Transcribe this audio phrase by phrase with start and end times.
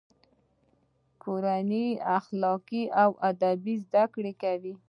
[1.23, 2.69] کورنۍ اخلاق
[3.01, 4.73] او ادب زده کوي.